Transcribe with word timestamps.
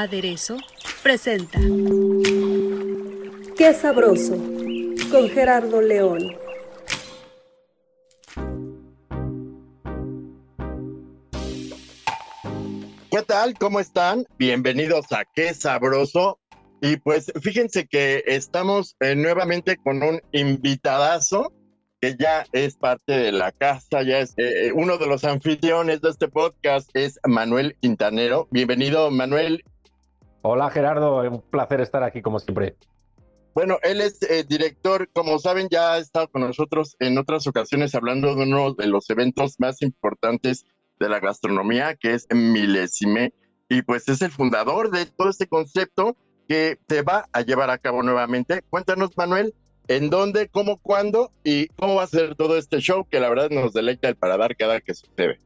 Aderezo 0.00 0.56
presenta 1.02 1.60
Qué 3.58 3.74
sabroso 3.74 4.34
con 5.10 5.28
Gerardo 5.28 5.82
León. 5.82 6.38
¿Qué 13.10 13.22
tal? 13.26 13.52
¿Cómo 13.58 13.78
están? 13.78 14.24
Bienvenidos 14.38 15.12
a 15.12 15.26
Qué 15.34 15.52
Sabroso. 15.52 16.38
Y 16.80 16.96
pues 16.96 17.30
fíjense 17.42 17.86
que 17.86 18.24
estamos 18.26 18.96
eh, 19.00 19.14
nuevamente 19.14 19.76
con 19.76 20.02
un 20.02 20.22
invitadazo 20.32 21.52
que 22.00 22.16
ya 22.18 22.46
es 22.52 22.76
parte 22.76 23.12
de 23.12 23.32
la 23.32 23.52
casa, 23.52 24.02
ya 24.02 24.20
es 24.20 24.30
eh, 24.38 24.68
eh, 24.68 24.72
uno 24.74 24.96
de 24.96 25.06
los 25.06 25.24
anfitriones 25.24 26.00
de 26.00 26.08
este 26.08 26.28
podcast, 26.28 26.88
es 26.94 27.20
Manuel 27.26 27.76
Quintanero. 27.82 28.48
Bienvenido, 28.50 29.10
Manuel. 29.10 29.62
Hola, 30.42 30.70
Gerardo. 30.70 31.20
Un 31.20 31.42
placer 31.42 31.80
estar 31.80 32.02
aquí 32.02 32.22
como 32.22 32.38
siempre. 32.38 32.76
Bueno, 33.54 33.78
él 33.82 34.00
es 34.00 34.20
director, 34.48 35.08
como 35.12 35.38
saben, 35.38 35.68
ya 35.70 35.94
ha 35.94 35.98
estado 35.98 36.28
con 36.28 36.42
nosotros 36.42 36.96
en 37.00 37.18
otras 37.18 37.46
ocasiones 37.46 37.94
hablando 37.94 38.34
de 38.34 38.44
uno 38.44 38.74
de 38.74 38.86
los 38.86 39.10
eventos 39.10 39.56
más 39.58 39.82
importantes 39.82 40.66
de 41.00 41.08
la 41.08 41.18
gastronomía, 41.18 41.96
que 41.96 42.14
es 42.14 42.28
Milesime, 42.30 43.32
y 43.68 43.82
pues 43.82 44.08
es 44.08 44.22
el 44.22 44.30
fundador 44.30 44.90
de 44.90 45.06
todo 45.06 45.30
este 45.30 45.48
concepto 45.48 46.16
que 46.48 46.78
se 46.88 47.02
va 47.02 47.26
a 47.32 47.40
llevar 47.42 47.70
a 47.70 47.78
cabo 47.78 48.02
nuevamente. 48.02 48.62
Cuéntanos, 48.70 49.10
Manuel, 49.16 49.52
en 49.88 50.10
dónde, 50.10 50.48
cómo, 50.48 50.78
cuándo 50.78 51.32
y 51.42 51.66
cómo 51.68 51.96
va 51.96 52.04
a 52.04 52.06
ser 52.06 52.36
todo 52.36 52.56
este 52.56 52.78
show 52.78 53.04
que 53.04 53.18
la 53.18 53.28
verdad 53.28 53.50
nos 53.50 53.72
deleita 53.72 54.08
el 54.08 54.16
paradar 54.16 54.56
cada 54.56 54.80
que 54.80 54.94
sucede. 54.94 55.40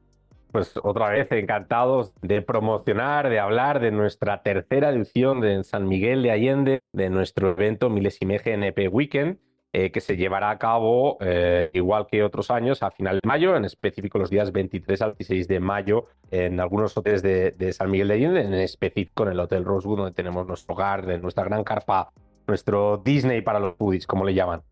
Pues 0.54 0.78
otra 0.84 1.08
vez 1.08 1.26
encantados 1.32 2.12
de 2.22 2.40
promocionar, 2.40 3.28
de 3.28 3.40
hablar 3.40 3.80
de 3.80 3.90
nuestra 3.90 4.44
tercera 4.44 4.90
edición 4.90 5.40
de 5.40 5.64
San 5.64 5.88
Miguel 5.88 6.22
de 6.22 6.30
Allende, 6.30 6.80
de 6.92 7.10
nuestro 7.10 7.50
evento 7.50 7.90
Milesime 7.90 8.38
GNP 8.38 8.86
Weekend, 8.86 9.38
eh, 9.72 9.90
que 9.90 10.00
se 10.00 10.16
llevará 10.16 10.50
a 10.50 10.58
cabo, 10.60 11.18
eh, 11.22 11.70
igual 11.72 12.06
que 12.06 12.22
otros 12.22 12.52
años, 12.52 12.84
a 12.84 12.92
final 12.92 13.18
de 13.20 13.26
mayo, 13.26 13.56
en 13.56 13.64
específico 13.64 14.16
los 14.16 14.30
días 14.30 14.52
23 14.52 15.02
al 15.02 15.16
16 15.16 15.48
de 15.48 15.58
mayo, 15.58 16.06
en 16.30 16.60
algunos 16.60 16.96
hoteles 16.96 17.24
de, 17.24 17.72
San 17.72 17.90
Miguel 17.90 18.06
de 18.06 18.14
Allende, 18.14 18.42
en 18.42 18.54
específico 18.54 19.24
en 19.24 19.30
el 19.30 19.40
Hotel 19.40 19.64
Rosewood, 19.64 19.96
donde 19.96 20.12
tenemos 20.12 20.46
nuestro 20.46 20.76
hogar, 20.76 21.04
de 21.04 21.18
nuestra 21.18 21.42
gran 21.42 21.64
carpa, 21.64 22.12
nuestro 22.46 22.98
Disney 22.98 23.42
para 23.42 23.58
los 23.58 23.74
foodies, 23.74 24.06
como 24.06 24.24
le 24.24 24.34
llaman. 24.34 24.62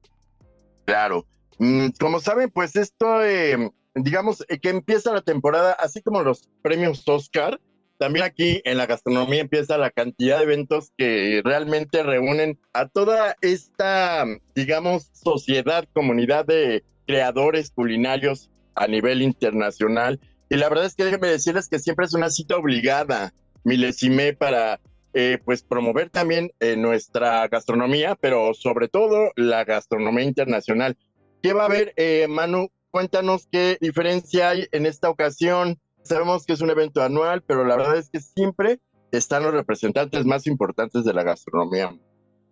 Claro. 0.84 1.26
Mm, 1.58 1.88
como 1.98 2.20
saben, 2.20 2.50
pues 2.50 2.76
esto, 2.76 3.24
eh, 3.24 3.72
digamos, 3.94 4.44
que 4.60 4.68
empieza 4.68 5.12
la 5.12 5.22
temporada, 5.22 5.72
así 5.72 6.02
como 6.02 6.22
los 6.22 6.48
premios 6.62 7.06
Oscar, 7.06 7.60
también 8.02 8.24
aquí 8.24 8.60
en 8.64 8.78
la 8.78 8.86
gastronomía 8.86 9.40
empieza 9.40 9.78
la 9.78 9.90
cantidad 9.90 10.38
de 10.38 10.42
eventos 10.42 10.92
que 10.96 11.40
realmente 11.44 12.02
reúnen 12.02 12.58
a 12.72 12.88
toda 12.88 13.36
esta, 13.42 14.24
digamos, 14.56 15.10
sociedad, 15.12 15.86
comunidad 15.92 16.44
de 16.44 16.82
creadores 17.06 17.70
culinarios 17.70 18.50
a 18.74 18.88
nivel 18.88 19.22
internacional. 19.22 20.18
Y 20.50 20.56
la 20.56 20.68
verdad 20.68 20.86
es 20.86 20.96
que 20.96 21.04
déjenme 21.04 21.28
decirles 21.28 21.68
que 21.68 21.78
siempre 21.78 22.06
es 22.06 22.14
una 22.14 22.30
cita 22.30 22.56
obligada, 22.56 23.32
milesime, 23.62 24.32
para 24.32 24.80
eh, 25.14 25.38
pues 25.44 25.62
promover 25.62 26.10
también 26.10 26.50
eh, 26.58 26.74
nuestra 26.76 27.46
gastronomía, 27.46 28.16
pero 28.16 28.52
sobre 28.54 28.88
todo 28.88 29.30
la 29.36 29.64
gastronomía 29.64 30.24
internacional. 30.24 30.96
¿Qué 31.40 31.52
va 31.52 31.62
a 31.62 31.66
haber, 31.66 31.92
eh, 31.96 32.26
Manu? 32.28 32.70
Cuéntanos 32.92 33.48
qué 33.50 33.76
diferencia 33.80 34.50
hay 34.50 34.68
en 34.70 34.86
esta 34.86 35.10
ocasión 35.10 35.80
Sabemos 36.02 36.44
que 36.44 36.52
es 36.52 36.60
un 36.60 36.70
evento 36.70 37.02
anual, 37.02 37.42
pero 37.42 37.64
la 37.64 37.76
verdad 37.76 37.96
es 37.96 38.10
que 38.10 38.20
siempre 38.20 38.80
están 39.12 39.44
los 39.44 39.54
representantes 39.54 40.24
más 40.24 40.46
importantes 40.46 41.04
de 41.04 41.14
la 41.14 41.22
gastronomía. 41.22 41.94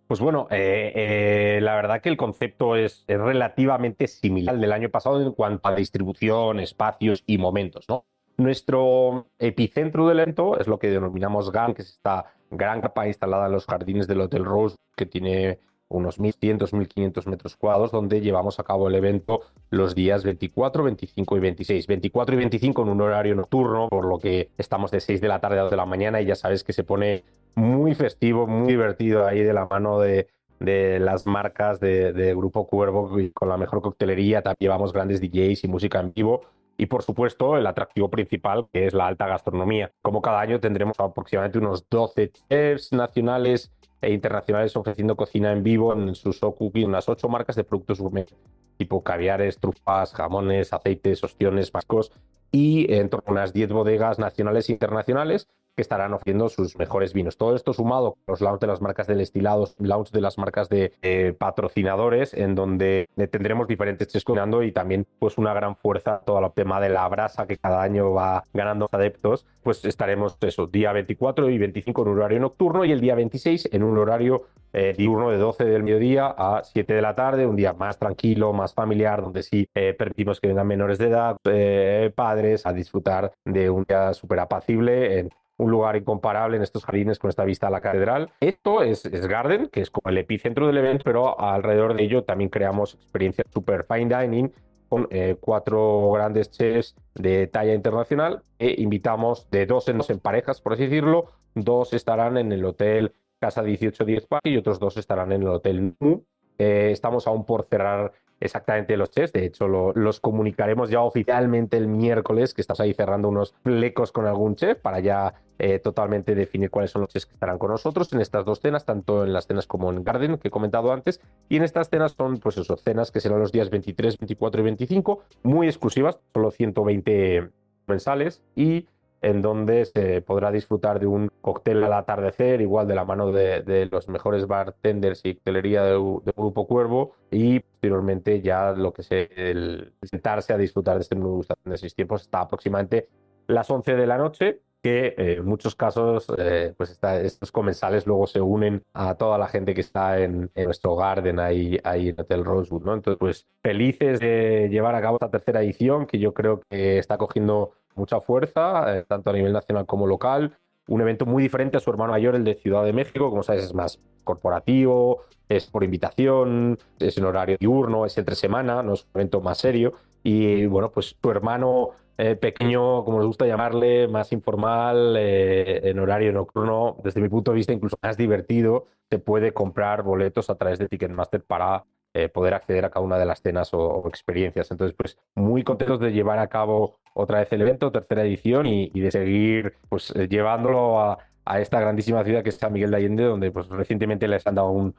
Pues 0.07 0.19
bueno, 0.19 0.47
eh, 0.51 0.91
eh, 0.95 1.59
la 1.61 1.75
verdad 1.75 2.01
que 2.01 2.09
el 2.09 2.17
concepto 2.17 2.75
es, 2.75 3.05
relativamente 3.07 4.07
similar 4.07 4.55
al 4.55 4.61
del 4.61 4.71
año 4.71 4.89
pasado 4.89 5.21
en 5.21 5.31
cuanto 5.33 5.67
a 5.67 5.75
distribución, 5.75 6.59
espacios 6.59 7.23
y 7.27 7.37
momentos. 7.37 7.85
¿no? 7.89 8.05
Nuestro 8.37 9.27
epicentro 9.39 10.07
del 10.07 10.19
evento 10.19 10.57
es 10.59 10.67
lo 10.67 10.79
que 10.79 10.89
denominamos 10.89 11.51
GAN, 11.51 11.73
que 11.73 11.81
es 11.81 11.89
esta 11.89 12.33
gran 12.49 12.81
capa 12.81 13.07
instalada 13.07 13.47
en 13.47 13.53
los 13.53 13.65
jardines 13.65 14.07
del 14.07 14.21
Hotel 14.21 14.45
Rose, 14.45 14.75
que 14.95 15.05
tiene 15.05 15.59
unos 15.91 16.19
1.100, 16.19 16.71
1.500 16.71 17.25
metros 17.27 17.55
cuadrados, 17.55 17.91
donde 17.91 18.21
llevamos 18.21 18.59
a 18.59 18.63
cabo 18.63 18.87
el 18.87 18.95
evento 18.95 19.41
los 19.69 19.95
días 19.95 20.23
24, 20.23 20.83
25 20.83 21.37
y 21.37 21.39
26. 21.39 21.87
24 21.87 22.35
y 22.35 22.37
25 22.37 22.81
en 22.81 22.89
un 22.89 23.01
horario 23.01 23.35
nocturno, 23.35 23.89
por 23.89 24.05
lo 24.05 24.19
que 24.19 24.49
estamos 24.57 24.91
de 24.91 24.99
6 24.99 25.21
de 25.21 25.27
la 25.27 25.39
tarde 25.39 25.59
a 25.59 25.63
2 25.63 25.71
de 25.71 25.77
la 25.77 25.85
mañana 25.85 26.21
y 26.21 26.25
ya 26.25 26.35
sabes 26.35 26.63
que 26.63 26.73
se 26.73 26.83
pone 26.83 27.23
muy 27.55 27.95
festivo, 27.95 28.47
muy 28.47 28.69
divertido 28.69 29.27
ahí 29.27 29.41
de 29.43 29.53
la 29.53 29.65
mano 29.65 29.99
de, 29.99 30.27
de 30.61 30.99
las 30.99 31.25
marcas 31.25 31.79
de, 31.79 32.33
Grupo 32.35 32.67
Cuervo 32.67 33.09
con 33.33 33.49
la 33.49 33.57
mejor 33.57 33.81
coctelería. 33.81 34.41
También 34.41 34.57
llevamos 34.59 34.93
grandes 34.93 35.19
DJs 35.19 35.63
y 35.63 35.67
música 35.67 35.99
en 35.99 36.13
vivo. 36.13 36.41
Y 36.77 36.85
por 36.85 37.03
supuesto, 37.03 37.57
el 37.57 37.67
atractivo 37.67 38.09
principal, 38.09 38.67
que 38.71 38.85
es 38.85 38.93
la 38.93 39.07
alta 39.07 39.27
gastronomía. 39.27 39.91
Como 40.01 40.21
cada 40.21 40.39
año 40.39 40.59
tendremos 40.59 40.99
aproximadamente 40.99 41.59
unos 41.59 41.87
12 41.89 42.31
chefs 42.31 42.91
nacionales 42.91 43.71
e 44.01 44.11
internacionales 44.11 44.75
ofreciendo 44.75 45.15
cocina 45.15 45.51
en 45.51 45.63
vivo 45.63 45.93
en 45.93 46.15
sus 46.15 46.39
Cooking, 46.39 46.87
unas 46.87 47.07
ocho 47.07 47.29
marcas 47.29 47.55
de 47.55 47.63
productos 47.63 47.99
gourmet, 47.99 48.33
tipo 48.77 49.03
caviares, 49.03 49.59
trufas, 49.59 50.13
jamones, 50.13 50.73
aceites, 50.73 51.23
ostiones, 51.23 51.73
mascos 51.73 52.11
y 52.51 52.93
en 52.93 53.09
torno 53.09 53.29
a 53.29 53.31
unas 53.31 53.53
10 53.53 53.71
bodegas 53.71 54.19
nacionales 54.19 54.69
e 54.69 54.73
internacionales 54.73 55.47
estarán 55.81 56.13
ofreciendo 56.13 56.49
sus 56.49 56.77
mejores 56.77 57.13
vinos. 57.13 57.37
Todo 57.37 57.55
esto 57.55 57.73
sumado 57.73 58.13
con 58.13 58.33
los 58.33 58.41
launch 58.41 58.61
de 58.61 58.67
las 58.67 58.81
marcas 58.81 59.07
de 59.07 59.15
destilados, 59.15 59.75
launch 59.79 60.11
de 60.11 60.21
las 60.21 60.37
marcas 60.37 60.69
de 60.69 60.93
patrocinadores, 61.37 62.33
en 62.33 62.55
donde 62.55 63.07
tendremos 63.29 63.67
diferentes 63.67 64.07
chefs 64.07 64.25
cocinando 64.25 64.63
y 64.63 64.71
también 64.71 65.05
pues 65.19 65.37
una 65.37 65.53
gran 65.53 65.75
fuerza 65.75 66.21
todo 66.25 66.39
el 66.39 66.51
tema 66.53 66.79
de 66.79 66.89
la 66.89 67.07
brasa 67.07 67.47
que 67.47 67.57
cada 67.57 67.81
año 67.81 68.13
va 68.13 68.43
ganando 68.53 68.87
adeptos. 68.91 69.45
Pues 69.63 69.83
estaremos 69.85 70.37
eso, 70.41 70.67
día 70.67 70.91
24 70.91 71.49
y 71.49 71.57
25 71.57 72.01
en 72.01 72.07
un 72.07 72.17
horario 72.17 72.39
nocturno 72.39 72.85
y 72.85 72.91
el 72.91 73.01
día 73.01 73.15
26 73.15 73.69
en 73.71 73.83
un 73.83 73.97
horario 73.97 74.47
eh, 74.73 74.93
diurno 74.97 75.31
de 75.31 75.37
12 75.37 75.65
del 75.65 75.83
mediodía 75.83 76.27
a 76.27 76.61
7 76.63 76.93
de 76.93 77.01
la 77.01 77.13
tarde, 77.13 77.45
un 77.45 77.55
día 77.55 77.73
más 77.73 77.99
tranquilo, 77.99 78.53
más 78.53 78.73
familiar, 78.73 79.21
donde 79.21 79.43
sí 79.43 79.67
eh, 79.75 79.93
permitimos 79.93 80.39
que 80.39 80.47
vengan 80.47 80.67
menores 80.67 80.97
de 80.97 81.07
edad, 81.07 81.37
eh, 81.45 82.11
padres, 82.15 82.65
a 82.65 82.71
disfrutar 82.71 83.33
de 83.45 83.69
un 83.69 83.83
día 83.83 84.13
súper 84.13 84.39
apacible 84.39 85.29
un 85.61 85.69
lugar 85.69 85.95
incomparable 85.95 86.57
en 86.57 86.63
estos 86.63 86.83
jardines 86.83 87.19
con 87.19 87.29
esta 87.29 87.45
vista 87.45 87.67
a 87.67 87.69
la 87.69 87.81
catedral. 87.81 88.31
Esto 88.39 88.81
es, 88.81 89.03
Garden, 89.03 89.67
que 89.67 89.81
es 89.81 89.91
como 89.91 90.09
el 90.09 90.17
epicentro 90.17 90.65
del 90.65 90.77
evento, 90.77 91.03
pero 91.05 91.39
alrededor 91.39 91.95
de 91.95 92.03
ello 92.03 92.23
también 92.23 92.49
creamos 92.49 92.95
experiencias 92.95 93.45
super 93.53 93.85
fine 93.85 94.15
dining 94.15 94.51
con 94.89 95.07
eh, 95.11 95.37
cuatro 95.39 96.11
grandes 96.11 96.49
chefs 96.49 96.95
de 97.13 97.45
talla 97.47 97.75
internacional 97.75 98.41
e 98.57 98.81
invitamos 98.81 99.49
de 99.51 99.67
dos 99.67 99.87
en 99.87 99.99
dos 99.99 100.09
en 100.09 100.19
parejas, 100.19 100.59
por 100.61 100.73
así 100.73 100.83
decirlo. 100.83 101.27
Dos 101.53 101.93
estarán 101.93 102.37
en 102.37 102.51
el 102.51 102.65
hotel 102.65 103.13
Casa 103.39 103.61
1810 103.61 104.25
Park 104.25 104.45
y 104.45 104.57
otros 104.57 104.79
dos 104.79 104.97
estarán 104.97 105.31
en 105.31 105.43
el 105.43 105.47
hotel 105.47 105.95
Mu. 105.99 106.21
Eh, 106.57 106.89
estamos 106.91 107.27
aún 107.27 107.45
por 107.45 107.67
cerrar 107.67 108.13
exactamente 108.41 108.97
los 108.97 109.11
chefs. 109.11 109.31
De 109.31 109.45
hecho, 109.45 109.67
los 109.67 110.19
comunicaremos 110.19 110.89
ya 110.89 111.01
oficialmente 111.01 111.77
el 111.77 111.87
miércoles, 111.87 112.53
que 112.53 112.61
estás 112.61 112.79
ahí 112.79 112.93
cerrando 112.93 113.29
unos 113.29 113.53
flecos 113.63 114.11
con 114.11 114.25
algún 114.25 114.55
chef 114.55 114.79
para 114.79 114.99
ya 114.99 115.33
eh, 115.59 115.79
totalmente 115.79 116.35
definir 116.35 116.69
cuáles 116.69 116.91
son 116.91 117.03
los 117.03 117.11
chefs 117.11 117.27
que 117.27 117.33
estarán 117.33 117.59
con 117.59 117.69
nosotros 117.69 118.11
en 118.11 118.19
estas 118.19 118.43
dos 118.43 118.59
cenas, 118.59 118.83
tanto 118.83 119.23
en 119.23 119.31
las 119.31 119.47
cenas 119.47 119.67
como 119.67 119.91
en 119.91 120.03
Garden, 120.03 120.37
que 120.37 120.49
he 120.49 120.51
comentado 120.51 120.91
antes. 120.91 121.21
Y 121.47 121.57
en 121.57 121.63
estas 121.63 121.89
cenas 121.89 122.13
son, 122.13 122.39
pues 122.39 122.57
eso, 122.57 122.75
cenas 122.77 123.11
que 123.11 123.21
serán 123.21 123.39
los 123.39 123.51
días 123.51 123.69
23, 123.69 124.17
24 124.17 124.61
y 124.61 124.63
25, 124.63 125.23
muy 125.43 125.67
exclusivas, 125.67 126.19
solo 126.33 126.51
120 126.51 127.49
mensales 127.87 128.41
y 128.55 128.87
en 129.21 129.41
donde 129.41 129.85
se 129.85 130.21
podrá 130.21 130.51
disfrutar 130.51 130.99
de 130.99 131.05
un 131.05 131.29
cóctel 131.41 131.83
al 131.83 131.93
atardecer, 131.93 132.59
igual 132.61 132.87
de 132.87 132.95
la 132.95 133.05
mano 133.05 133.31
de, 133.31 133.87
los 133.91 134.09
mejores 134.09 134.47
bartenders 134.47 135.21
y 135.23 135.35
coctelería 135.35 135.83
del 135.83 136.21
Grupo 136.35 136.65
Cuervo, 136.65 137.13
y 137.29 137.61
posteriormente 137.81 138.41
ya 138.41 138.73
lo 138.73 138.93
que 138.93 139.01
es 139.01 139.11
el 139.11 139.93
sentarse 140.03 140.53
a 140.53 140.57
disfrutar 140.57 140.97
de 140.97 141.01
este 141.01 141.15
menú 141.15 141.43
de 141.65 141.77
seis 141.77 141.95
tiempos 141.95 142.21
está 142.21 142.41
aproximadamente 142.41 143.09
las 143.47 143.71
11 143.71 143.95
de 143.95 144.05
la 144.05 144.19
noche 144.19 144.61
que 144.83 145.15
eh, 145.17 145.35
en 145.39 145.45
muchos 145.45 145.75
casos 145.75 146.27
eh, 146.37 146.75
pues 146.77 146.99
estos 147.01 147.51
comensales 147.51 148.05
luego 148.05 148.27
se 148.27 148.39
unen 148.39 148.83
a 148.93 149.15
toda 149.15 149.39
la 149.39 149.47
gente 149.47 149.73
que 149.73 149.81
está 149.81 150.19
en, 150.19 150.51
nuestro 150.55 150.95
garden 150.95 151.39
ahí, 151.39 151.79
ahí 151.83 152.09
en 152.09 152.19
Hotel 152.19 152.45
Rosewood, 152.45 152.83
¿no? 152.83 152.93
Entonces, 152.93 153.17
pues 153.19 153.47
felices 153.63 154.19
de 154.19 154.69
llevar 154.69 154.93
a 154.93 155.01
cabo 155.01 155.17
esta 155.17 155.29
tercera 155.29 155.63
edición 155.63 156.05
que 156.05 156.19
yo 156.19 156.33
creo 156.33 156.61
que 156.69 156.99
está 156.99 157.17
cogiendo 157.17 157.73
mucha 157.95 158.21
fuerza, 158.21 158.97
eh, 158.97 159.05
tanto 159.07 159.29
a 159.29 159.33
nivel 159.33 159.53
nacional 159.53 159.85
como 159.85 160.07
local. 160.07 160.57
Un 160.87 161.01
evento 161.01 161.25
muy 161.25 161.43
diferente 161.43 161.77
a 161.77 161.79
su 161.79 161.89
hermano 161.89 162.11
mayor, 162.11 162.35
el 162.35 162.43
de 162.43 162.55
Ciudad 162.55 162.83
de 162.83 162.93
México, 162.93 163.29
como 163.29 163.43
sabes, 163.43 163.63
es 163.63 163.73
más 163.73 163.99
corporativo, 164.23 165.21
es 165.47 165.67
por 165.67 165.83
invitación, 165.83 166.77
es 166.99 167.17
en 167.17 167.25
horario 167.25 167.57
diurno, 167.59 168.05
es 168.05 168.17
entre 168.17 168.35
semana, 168.35 168.83
no 168.83 168.93
es 168.93 169.03
un 169.03 169.21
evento 169.21 169.41
más 169.41 169.57
serio. 169.57 169.93
Y 170.23 170.65
bueno, 170.65 170.91
pues 170.91 171.15
su 171.21 171.31
hermano 171.31 171.91
eh, 172.17 172.35
pequeño, 172.35 173.03
como 173.03 173.17
nos 173.17 173.27
gusta 173.27 173.47
llamarle, 173.47 174.07
más 174.07 174.31
informal, 174.31 175.15
eh, 175.17 175.89
en 175.89 175.99
horario 175.99 176.31
nocturno, 176.31 176.97
desde 177.03 177.21
mi 177.21 177.29
punto 177.29 177.51
de 177.51 177.55
vista 177.55 177.73
incluso 177.73 177.97
más 178.01 178.17
divertido, 178.17 178.85
se 179.09 179.19
puede 179.19 179.53
comprar 179.53 180.03
boletos 180.03 180.49
a 180.49 180.55
través 180.55 180.79
de 180.79 180.87
Ticketmaster 180.87 181.43
para 181.43 181.85
eh, 182.13 182.27
poder 182.27 182.53
acceder 182.53 182.83
a 182.83 182.89
cada 182.89 183.05
una 183.05 183.17
de 183.17 183.25
las 183.25 183.41
cenas 183.41 183.73
o, 183.73 184.05
experiencias. 184.07 184.69
Entonces, 184.69 184.95
pues 184.97 185.17
muy 185.33 185.63
contentos 185.63 185.99
de 186.01 186.11
llevar 186.11 186.39
a 186.39 186.47
cabo 186.47 186.99
otra 187.13 187.39
vez 187.39 187.51
el 187.53 187.61
evento, 187.61 187.91
tercera 187.91 188.23
edición, 188.23 188.67
y, 188.67 188.89
de 188.89 189.11
seguir 189.11 189.75
pues 189.87 190.13
llevándolo 190.29 190.99
a, 190.99 191.19
esta 191.59 191.79
grandísima 191.79 192.23
ciudad 192.23 192.43
que 192.43 192.49
es 192.49 192.55
San 192.55 192.73
Miguel 192.73 192.91
de 192.91 192.97
Allende, 192.97 193.23
donde 193.23 193.51
pues 193.51 193.67
recientemente 193.67 194.27
les 194.27 194.45
han 194.45 194.55
dado 194.55 194.71
un, 194.71 194.93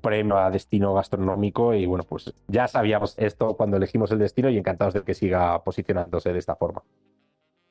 premio 0.00 0.38
a 0.38 0.50
destino 0.50 0.94
gastronómico 0.94 1.74
y 1.74 1.86
bueno, 1.86 2.04
pues 2.04 2.34
ya 2.48 2.66
sabíamos 2.66 3.14
esto 3.16 3.56
cuando 3.56 3.76
elegimos 3.76 4.10
el 4.10 4.18
destino 4.18 4.50
y 4.50 4.58
encantados 4.58 4.94
de 4.94 5.02
que 5.02 5.14
siga 5.14 5.62
posicionándose 5.62 6.32
de 6.32 6.38
esta 6.38 6.56
forma. 6.56 6.82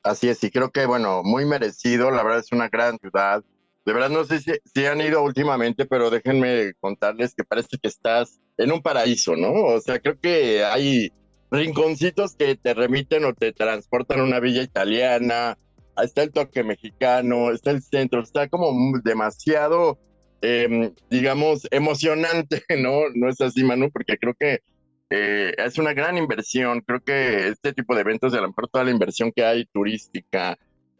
Así 0.02 0.28
es, 0.28 0.42
y 0.42 0.50
creo 0.50 0.70
que 0.70 0.86
bueno, 0.86 1.22
muy 1.22 1.44
merecido, 1.44 2.10
la 2.10 2.22
verdad 2.22 2.40
es 2.40 2.52
una 2.52 2.68
gran 2.68 2.98
ciudad. 2.98 3.44
De 3.88 3.94
verdad 3.94 4.10
no 4.10 4.22
sé 4.24 4.40
si, 4.40 4.84
han 4.84 5.00
ido 5.00 5.22
últimamente, 5.22 5.86
pero 5.86 6.10
déjenme 6.10 6.74
contarles 6.78 7.34
que 7.34 7.42
parece 7.42 7.78
que 7.80 7.88
estás 7.88 8.38
en 8.58 8.70
un 8.70 8.82
paraíso, 8.82 9.34
¿no? 9.34 9.50
O 9.50 9.80
sea, 9.80 9.98
creo 9.98 10.20
que 10.20 10.62
hay 10.62 11.10
rinconcitos 11.50 12.36
que 12.36 12.54
te 12.54 12.74
remiten 12.74 13.24
o 13.24 13.32
te 13.32 13.54
transportan 13.54 14.20
a 14.20 14.24
una 14.24 14.40
villa 14.40 14.62
italiana, 14.62 15.56
está 15.96 16.22
el 16.22 16.32
toque 16.32 16.64
mexicano, 16.64 17.50
está 17.50 17.70
el 17.70 17.82
centro, 17.82 18.20
está 18.20 18.48
como 18.48 18.70
demasiado, 19.02 19.98
em, 20.42 20.92
digamos, 21.08 21.66
emocionante, 21.70 22.62
¿no? 22.78 23.08
No 23.14 23.30
es 23.30 23.40
así, 23.40 23.64
Manu, 23.64 23.90
porque 23.90 24.18
creo 24.18 24.34
que 24.38 24.60
eh, 25.08 25.54
es 25.56 25.78
una 25.78 25.94
gran 25.94 26.18
inversión. 26.18 26.82
Creo 26.82 27.00
que 27.00 27.48
este 27.48 27.72
tipo 27.72 27.94
de 27.94 28.02
eventos, 28.02 28.34
a 28.34 28.42
lo 28.42 28.48
mejor 28.48 28.68
toda 28.68 28.84
la 28.84 28.90
inversión 28.90 29.32
que 29.34 29.46
hay 29.46 29.64
turística 29.64 30.58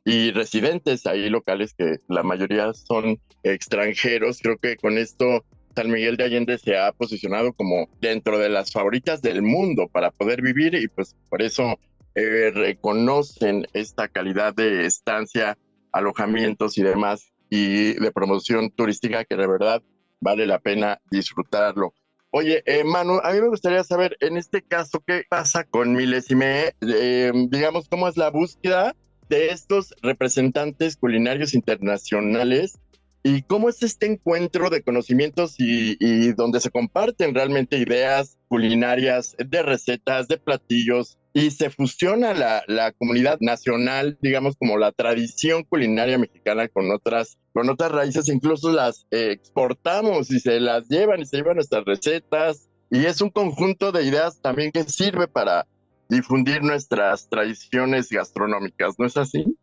y 0.09 0.31
residentes 0.31 1.07
ahí 1.07 1.29
locales, 1.29 1.75
que 1.75 1.99
la 2.09 2.23
mayoría 2.23 2.73
son 2.73 3.21
extranjeros, 3.43 4.39
creo 4.41 4.57
que 4.57 4.79
con 4.79 4.97
esto 4.97 5.45
San 5.77 5.91
Miguel 5.91 6.17
de 6.17 6.25
Allende 6.25 6.57
se 6.57 6.79
ha 6.79 6.93
posicionado 6.93 7.53
como 7.53 7.91
dentro 8.01 8.39
de 8.39 8.49
las 8.49 8.73
favoritas 8.73 9.21
del 9.21 9.43
mundo 9.43 9.87
para 9.87 10.11
poder 10.11 10.41
vivir 10.41 10.75
y 10.77 10.89
pues 10.89 11.15
por 11.29 11.43
eso 11.43 11.79
eh, 12.15 12.51
reconocen 12.55 13.67
esta 13.75 14.09
calidad 14.09 14.55
de 14.55 14.87
estancia, 14.87 15.59
alojamientos 15.93 16.79
y 16.79 16.83
demás, 16.85 17.31
y 17.51 17.93
de 17.93 18.11
promoción 18.11 18.71
turística 18.71 19.27
que 19.27 19.37
de 19.37 19.47
verdad 19.47 19.83
vale 20.21 20.47
la 20.47 20.59
pena 20.59 21.03
disfrutarlo. 21.11 21.93
Oye, 22.31 22.63
eh, 22.65 22.83
Manu, 22.83 23.21
a 23.23 23.31
mí 23.33 23.43
me 23.43 23.49
gustaría 23.49 23.85
saber, 23.85 24.17
en 24.21 24.39
este 24.39 24.63
caso, 24.63 25.03
¿qué 25.07 25.25
pasa 25.29 25.65
con 25.65 25.93
Milesime? 25.93 26.73
Eh, 26.81 27.31
digamos, 27.51 27.91
¿cómo 27.91 28.09
es 28.09 28.17
la 28.17 28.31
búsqueda 28.31 28.95
de 29.29 29.49
estos 29.51 29.95
representantes 30.03 30.97
culinarios 30.97 31.55
internacionales 31.55 32.79
¿Y 33.25 33.43
cómo 33.43 33.69
es 33.69 33.83
este 33.83 34.07
encuentro 34.07 34.71
de 34.71 34.83
conocimientos 34.83 35.57
y, 35.59 36.33
donde 36.33 36.61
se 36.61 36.71
comparten 36.71 37.35
realmente 37.35 37.77
ideas 37.77 38.39
culinarias, 38.49 39.37
de 39.39 39.63
recetas, 39.63 40.29
de 40.29 40.39
platillos, 40.39 41.19
y 41.35 41.51
se 41.51 41.69
fusiona 41.69 42.33
la, 42.33 42.63
la, 42.69 42.93
comunidad 42.93 43.39
nacional, 43.41 44.17
digamos, 44.23 44.57
como 44.57 44.79
la 44.79 44.93
tradición 44.93 45.65
culinaria 45.65 46.17
mexicana 46.17 46.69
con 46.69 46.91
otras, 46.91 47.37
con 47.53 47.69
otras 47.69 47.93
raíces, 47.93 48.29
incluso 48.29 48.73
las 48.73 49.07
eh, 49.11 49.33
exportamos 49.33 50.31
y 50.31 50.41
se 50.41 50.59
las 50.59 50.89
llevan 50.89 51.21
y 51.21 51.27
se 51.27 51.37
llevan 51.37 51.57
nuestras 51.57 51.85
recetas. 51.85 52.71
Y 52.91 53.05
es 53.05 53.21
un 53.21 53.29
conjunto 53.31 53.93
de 53.93 54.05
ideas 54.05 54.41
también 54.41 54.73
que 54.73 54.85
sirve 54.85 55.29
para 55.29 55.67
difundir 56.09 56.63
nuestras 56.63 57.29
tradiciones 57.29 58.11
gastronómicas, 58.11 58.99
¿no 58.99 59.07
es 59.07 59.17
así? 59.17 59.57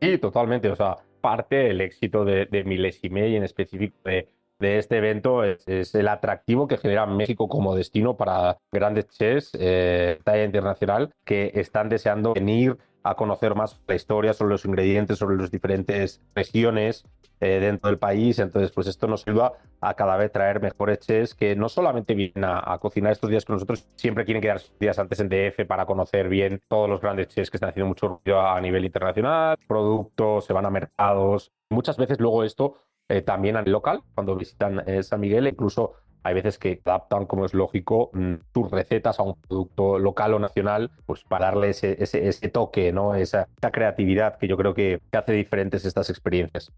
Sí, 0.00 0.18
totalmente. 0.18 0.70
O 0.70 0.76
sea, 0.76 0.96
parte 1.20 1.56
del 1.56 1.80
éxito 1.80 2.24
de, 2.24 2.46
de 2.46 2.64
Milesime 2.64 3.28
y 3.28 3.36
en 3.36 3.44
específico 3.44 3.96
de, 4.04 4.28
este 4.60 4.96
evento 4.96 5.44
es, 5.44 5.94
el 5.94 6.08
atractivo 6.08 6.66
que 6.66 6.78
genera 6.78 7.04
México 7.06 7.48
como 7.48 7.74
destino 7.74 8.16
para 8.16 8.56
grandes 8.72 9.08
chefs 9.08 9.50
eh, 9.58 10.18
talla 10.24 10.44
internacional 10.44 11.12
que 11.24 11.52
están 11.54 11.90
deseando 11.90 12.32
venir 12.32 12.78
a 13.02 13.14
conocer 13.14 13.54
más 13.54 13.78
la 13.86 13.94
historia 13.94 14.32
sobre 14.32 14.52
los 14.52 14.64
ingredientes, 14.64 15.18
sobre 15.18 15.36
las 15.36 15.50
diferentes 15.50 16.22
regiones 16.34 17.04
eh, 17.44 17.60
dentro 17.60 17.90
del 17.90 17.98
país. 17.98 18.38
Entonces, 18.38 18.70
pues 18.72 18.86
esto 18.86 19.06
nos 19.06 19.26
ayuda 19.26 19.52
a 19.80 19.94
cada 19.94 20.16
vez 20.16 20.32
traer 20.32 20.62
mejores 20.62 21.00
chefs 21.00 21.34
que 21.34 21.54
no 21.54 21.68
solamente 21.68 22.14
vienen 22.14 22.44
a, 22.44 22.78
cocinar 22.78 23.12
estos 23.12 23.28
días 23.28 23.44
con 23.44 23.56
nosotros, 23.56 23.86
siempre 23.96 24.24
quieren 24.24 24.40
quedar 24.40 24.62
días 24.80 24.98
antes 24.98 25.20
en 25.20 25.28
DF 25.28 25.66
para 25.66 25.84
conocer 25.84 26.28
bien 26.28 26.60
todos 26.68 26.88
los 26.88 27.00
grandes 27.00 27.28
chefs 27.28 27.50
que 27.50 27.58
están 27.58 27.70
haciendo 27.70 27.88
mucho 27.88 28.20
ruido 28.24 28.40
a 28.40 28.58
nivel 28.60 28.84
internacional, 28.84 29.58
productos, 29.68 30.46
se 30.46 30.54
van 30.54 30.64
a 30.64 30.70
mercados. 30.70 31.52
Muchas 31.68 31.98
veces 31.98 32.18
luego 32.18 32.44
esto 32.44 32.76
eh, 33.08 33.20
también 33.20 33.56
al 33.56 33.70
local, 33.70 34.02
cuando 34.14 34.36
visitan 34.36 34.82
eh, 34.88 35.02
San 35.02 35.20
Miguel, 35.20 35.46
incluso 35.46 35.96
hay 36.24 36.32
veces 36.34 36.58
que 36.58 36.80
adaptan, 36.84 37.26
como 37.26 37.44
es 37.44 37.52
lógico, 37.52 38.10
mm, 38.14 38.34
tus 38.52 38.70
recetas 38.70 39.20
a 39.20 39.22
un 39.22 39.34
producto 39.34 39.98
local 39.98 40.32
o 40.32 40.38
nacional, 40.38 40.90
pues 41.04 41.22
para 41.22 41.46
darle 41.46 41.68
ese, 41.70 42.02
ese, 42.02 42.48
toque, 42.48 42.92
¿no? 42.92 43.14
Esa, 43.14 43.46
creatividad 43.70 44.38
que 44.38 44.48
yo 44.48 44.56
creo 44.56 44.72
que, 44.72 45.00
hace 45.12 45.32
diferentes 45.34 45.84
estas 45.84 46.08
experiencias. 46.08 46.72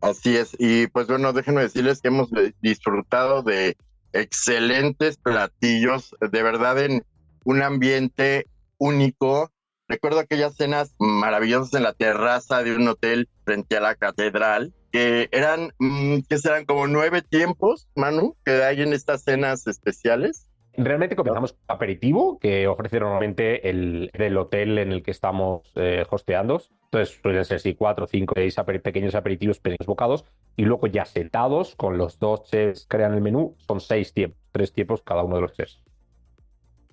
Así 0.00 0.36
es, 0.36 0.56
y 0.58 0.86
pues 0.86 1.08
bueno, 1.08 1.32
déjenme 1.32 1.60
decirles 1.60 2.00
que 2.00 2.08
hemos 2.08 2.30
disfrutado 2.62 3.42
de 3.42 3.76
excelentes 4.12 5.18
platillos, 5.18 6.14
de 6.20 6.42
verdad 6.42 6.82
en 6.82 7.04
un 7.44 7.62
ambiente 7.62 8.46
único. 8.78 9.50
Recuerdo 9.88 10.20
aquellas 10.20 10.56
cenas 10.56 10.94
maravillosas 10.98 11.74
en 11.74 11.82
la 11.82 11.92
terraza 11.92 12.62
de 12.62 12.76
un 12.76 12.88
hotel 12.88 13.28
frente 13.44 13.76
a 13.76 13.80
la 13.80 13.94
catedral, 13.94 14.72
que 14.90 15.28
eran, 15.32 15.72
mm, 15.78 16.20
que 16.28 16.38
serán 16.38 16.64
como 16.64 16.86
nueve 16.86 17.22
tiempos, 17.22 17.88
Manu, 17.94 18.36
que 18.44 18.62
hay 18.64 18.82
en 18.82 18.92
estas 18.92 19.22
cenas 19.22 19.66
especiales. 19.66 20.46
Realmente 20.74 21.16
comenzamos 21.16 21.56
aperitivo, 21.66 22.38
que 22.38 22.68
ofrece 22.68 23.00
normalmente 23.00 23.68
el, 23.68 24.10
el 24.14 24.36
hotel 24.38 24.78
en 24.78 24.92
el 24.92 25.02
que 25.02 25.10
estamos 25.10 25.70
eh, 25.74 26.06
hosteando. 26.08 26.62
Entonces 26.92 27.20
suelen 27.22 27.44
ser 27.44 27.60
sí, 27.60 27.74
cuatro, 27.74 28.08
cinco, 28.08 28.34
seis 28.36 28.56
pequeños 28.82 29.14
aperitivos, 29.14 29.60
pequeños 29.60 29.86
bocados. 29.86 30.24
Y 30.56 30.64
luego 30.64 30.88
ya 30.88 31.04
sentados 31.04 31.76
con 31.76 31.96
los 31.96 32.18
dos 32.18 32.50
chefs 32.50 32.82
que 32.82 32.96
crean 32.96 33.14
el 33.14 33.20
menú, 33.20 33.54
son 33.58 33.80
seis 33.80 34.12
tiempos, 34.12 34.40
tres 34.50 34.72
tiempos 34.72 35.00
cada 35.02 35.22
uno 35.22 35.36
de 35.36 35.42
los 35.42 35.52
chefs. 35.52 35.80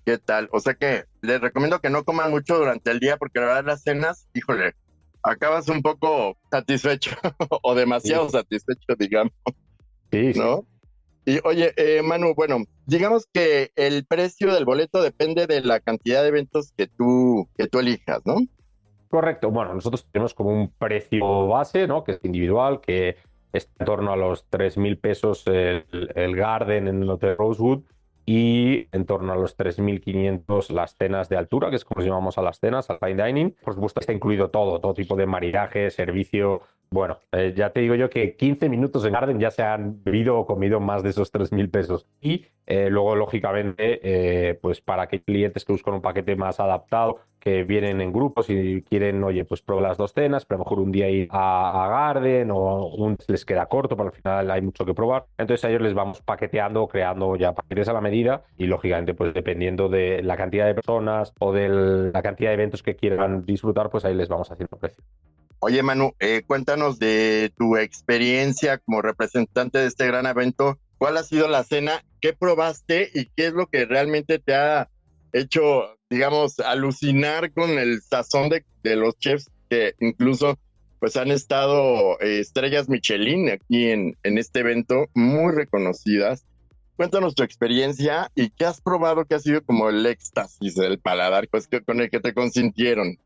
¿Qué 0.06 0.20
tal? 0.20 0.50
O 0.52 0.60
sea 0.60 0.76
que 0.76 1.06
les 1.22 1.42
recomiendo 1.42 1.82
que 1.82 1.90
no 1.90 2.04
coman 2.04 2.30
mucho 2.30 2.60
durante 2.60 2.92
el 2.92 3.00
día 3.00 3.18
porque 3.18 3.40
la 3.40 3.48
verdad 3.48 3.66
las 3.66 3.82
cenas, 3.82 4.30
híjole, 4.36 4.76
acabas 5.24 5.68
un 5.68 5.82
poco 5.82 6.38
satisfecho 6.52 7.18
o 7.64 7.74
demasiado 7.74 8.30
satisfecho, 8.30 8.96
digamos. 9.00 9.34
Sí, 10.12 10.32
¿no? 10.36 10.68
Y 11.26 11.40
oye, 11.44 11.74
eh, 11.76 12.04
Manu, 12.04 12.36
bueno, 12.36 12.64
digamos 12.86 13.28
que 13.34 13.72
el 13.76 14.06
precio 14.06 14.54
del 14.54 14.64
boleto 14.64 15.02
depende 15.02 15.48
de 15.48 15.62
la 15.62 15.80
cantidad 15.80 16.22
de 16.22 16.30
eventos 16.30 16.72
que 16.78 16.86
tú, 16.88 17.50
que 17.58 17.68
tú 17.68 17.80
elijas, 17.80 18.22
¿no? 18.26 18.38
Correcto. 19.10 19.52
Bueno, 19.52 19.74
nosotros 19.74 20.08
tenemos 20.12 20.34
como 20.34 20.50
un 20.50 20.70
precio 20.70 21.48
base, 21.48 21.88
¿no? 21.88 22.04
Que 22.04 22.14
es 22.14 22.20
individual, 22.24 22.82
que 22.82 23.18
está 23.54 23.72
en 23.80 23.86
torno 23.86 24.12
a 24.12 24.16
los 24.16 24.46
3 24.50 24.78
mil 24.78 24.98
pesos 24.98 25.46
el, 25.48 25.86
el, 26.16 26.36
Garden 26.36 26.88
en 26.88 27.04
el 27.04 27.10
Hotel 27.10 27.38
Rosewood 27.38 27.84
y 28.26 28.88
en 28.92 29.06
torno 29.06 29.32
a 29.32 29.38
los 29.38 29.58
3.500 29.58 30.70
las 30.72 30.98
cenas 30.98 31.30
de 31.30 31.38
altura, 31.38 31.70
que 31.70 31.78
es 31.78 31.86
como 31.86 32.06
llamamos 32.06 32.38
a 32.38 32.42
las 32.42 32.60
cenas, 32.60 32.90
al 32.90 33.00
fine 33.00 33.24
dining. 33.24 33.56
Por 33.64 33.74
supuesto, 33.74 34.02
está 34.02 34.12
incluido 34.12 34.50
todo, 34.50 34.82
todo 34.82 34.94
tipo 34.94 35.16
de 35.16 35.26
maridaje, 35.26 35.90
servicio 35.90 36.62
Bueno, 36.90 37.20
eh, 37.34 37.54
ya 37.56 37.72
te 37.72 37.82
digo 37.82 37.96
yo 37.96 38.10
que 38.10 38.36
15 38.36 38.70
minutos 38.70 39.04
en 39.06 39.14
Garden 39.14 39.40
ya 39.40 39.52
se 39.52 39.62
han 39.62 40.04
bebido 40.04 40.38
o 40.38 40.46
comido 40.46 40.80
más 40.80 41.04
de 41.04 41.10
esos 41.10 41.32
3.000 41.32 41.70
pesos. 41.70 42.08
Y 42.22 42.46
eh, 42.66 42.90
luego, 42.90 43.16
lógicamente, 43.16 44.00
eh, 44.04 44.56
pues 44.56 44.82
para 44.82 45.04
aquellos 45.04 45.26
clientes 45.26 45.66
que 45.66 45.74
buscan 45.74 45.96
un 45.96 46.02
paquete 46.02 46.36
más 46.36 46.60
adaptado, 46.60 47.20
que 47.40 47.64
vienen 47.64 48.02
en 48.02 48.12
grupos 48.12 48.50
y 48.50 48.82
quieren, 48.84 49.24
oye, 49.24 49.46
pues 49.46 49.62
probar 49.62 49.84
las 49.84 49.98
dos 49.98 50.14
cenas, 50.14 50.46
pero 50.46 50.58
a 50.58 50.60
lo 50.60 50.66
mejor 50.66 50.80
un 50.80 50.92
día 50.92 51.10
ir 51.10 51.28
a, 51.32 51.88
Garden 51.90 52.52
o 52.52 52.88
un 52.88 53.18
les 53.28 53.46
queda 53.46 53.68
corto, 53.68 53.96
pero 53.96 54.10
al 54.10 54.16
final 54.16 54.52
hay 54.52 54.62
mucho 54.62 54.86
que 54.86 54.94
probar. 54.94 55.28
Entonces 55.38 55.64
a 55.66 55.70
ellos 55.70 55.82
les 55.82 55.94
vamos 55.94 56.22
paqueteando 56.22 56.88
creando 56.88 57.36
ya 57.36 57.54
paquetes 57.54 57.88
a 57.90 57.94
la 57.94 58.02
medida 58.02 58.44
y, 58.58 58.66
lógicamente, 58.66 59.14
pues 59.14 59.34
dependiendo 59.34 59.88
de 59.90 60.24
la 60.24 60.36
cantidad 60.38 60.66
de 60.66 60.76
personas 60.76 61.34
o 61.40 61.54
de 61.54 61.70
la 62.12 62.22
cantidad 62.22 62.50
de 62.50 62.56
eventos 62.56 62.84
que 62.84 62.96
quieran 62.96 63.46
disfrutar, 63.46 63.90
pues 63.90 64.06
ahí 64.06 64.14
les 64.14 64.30
vamos 64.30 64.52
haciendo 64.52 64.78
precio. 64.78 65.04
Oye, 65.60 65.82
Manu, 65.82 66.14
eh, 66.20 66.44
cuéntanos 66.46 67.00
de 67.00 67.52
tu 67.58 67.78
experiencia 67.78 68.78
como 68.78 69.02
representante 69.02 69.80
de 69.80 69.88
este 69.88 70.06
gran 70.06 70.28
evento. 70.28 70.78
¿Cuál 71.00 71.18
ha 71.18 71.24
sido 71.24 71.48
la 71.48 71.64
cena? 71.64 72.04
¿Qué 72.22 72.34
probaste 72.34 73.10
y 73.14 73.26
qué 73.36 73.48
es 73.48 73.54
lo 73.54 73.66
que 73.66 73.86
realmente 73.86 74.38
te 74.38 74.54
ha 74.54 74.88
hecho, 75.34 75.98
digamos, 76.12 76.60
alucinar 76.60 77.52
con 77.54 77.72
el 77.72 78.02
sazón 78.02 78.50
de, 78.50 78.64
los 78.96 79.18
chefs 79.18 79.50
que 79.70 79.96
incluso 80.00 80.58
pues 81.00 81.18
han 81.18 81.30
estado 81.30 82.20
eh, 82.22 82.40
estrellas 82.40 82.88
Michelin 82.88 83.50
aquí 83.50 83.90
en, 83.90 84.16
este 84.24 84.60
evento, 84.60 85.08
muy 85.16 85.54
reconocidas. 85.54 86.46
Cuéntanos 86.96 87.36
tu 87.36 87.44
experiencia 87.44 88.32
y 88.36 88.50
qué 88.50 88.66
has 88.66 88.80
probado 88.80 89.26
que 89.26 89.36
ha 89.36 89.40
sido 89.40 89.64
como 89.64 89.90
el 89.90 90.06
éxtasis 90.06 90.76
del 90.76 91.00
paladar 91.00 91.48
pues, 91.50 91.68
con 91.86 92.00
el 92.00 92.10
que 92.12 92.20
te 92.20 92.34
consintieron. 92.34 93.18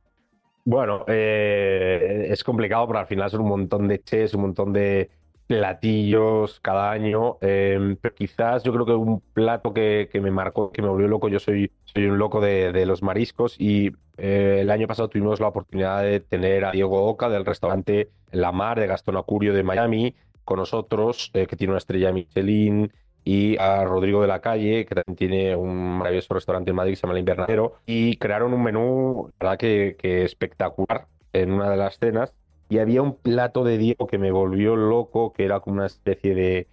Bueno, 0.64 1.06
eh, 1.08 2.28
es 2.30 2.44
complicado, 2.44 2.88
pero 2.88 3.00
al 3.00 3.08
final 3.08 3.30
son 3.30 3.42
un 3.42 3.50
montón 3.50 3.88
de 3.88 4.02
chefs, 4.04 4.36
un 4.36 4.42
montón 4.42 4.74
de 4.74 5.10
platillos 5.48 6.60
cada 6.62 6.92
año. 6.92 7.38
Em, 7.42 7.98
pero 7.98 8.16
quizás 8.16 8.64
yo 8.64 8.72
creo 8.72 8.86
que 8.86 8.94
un 8.94 9.20
plato 9.20 9.74
que, 9.74 10.10
me 10.22 10.32
marcó, 10.32 10.72
que 10.72 10.82
me 10.82 10.88
volvió 10.88 11.08
loco, 11.08 11.28
yo 11.30 11.40
soy, 11.40 11.72
soy 11.84 12.06
un 12.06 12.18
loco 12.18 12.40
de, 12.40 12.86
los 12.86 13.02
mariscos 13.04 13.56
y 13.60 13.92
eh, 14.18 14.60
el 14.62 14.72
año 14.72 14.88
pasado 14.88 15.10
tuvimos 15.10 15.40
la 15.40 15.48
oportunidad 15.48 16.04
de 16.04 16.20
tener 16.20 16.64
a 16.66 16.72
Diego 16.72 17.06
Oca 17.06 17.28
del 17.28 17.46
restaurante 17.46 18.12
La 18.32 18.52
Mar 18.52 18.80
de 18.80 18.88
Gastón 18.88 19.18
Acurio 19.18 19.54
de 19.54 19.64
Miami 19.64 20.16
con 20.46 20.60
nosotros, 20.60 21.32
eh, 21.34 21.48
que 21.48 21.56
tiene 21.56 21.72
una 21.72 21.80
estrella 21.80 22.14
Michelin 22.14 22.94
y 23.24 23.58
a 23.58 23.84
Rodrigo 23.84 24.22
de 24.22 24.28
la 24.28 24.42
Calle, 24.42 24.86
que 24.86 24.96
también 24.96 25.16
tiene 25.16 25.56
un 25.56 25.98
maravilloso 25.98 26.34
restaurante 26.34 26.72
en 26.72 26.76
Madrid 26.76 26.94
que 26.94 26.96
se 26.98 27.02
llama 27.04 27.14
El 27.14 27.20
Invernadero, 27.20 27.76
y 27.86 28.18
crearon 28.18 28.54
un 28.54 28.64
menú, 28.64 29.32
verdad 29.40 29.58
que, 29.58 29.96
espectacular 30.24 31.08
en 31.34 31.52
una 31.52 31.70
de 31.70 31.78
las 31.78 32.00
cenas, 32.00 32.34
y 32.70 32.80
había 32.80 33.02
un 33.02 33.16
plato 33.18 33.64
de 33.64 33.78
Diego 33.78 34.08
que 34.08 34.18
me 34.18 34.32
volvió 34.32 34.76
loco, 34.76 35.34
que 35.34 35.46
era 35.46 35.60
como 35.60 35.78
una 35.78 35.86
especie 35.86 36.36
de, 36.36 36.68